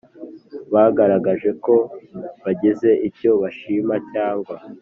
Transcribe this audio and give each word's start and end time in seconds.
bagaragaje 0.73 1.49
ko 1.65 1.75
bagize 2.43 2.89
icyo 3.07 3.31
bashima 3.41 3.95
cyangwa 4.11 4.55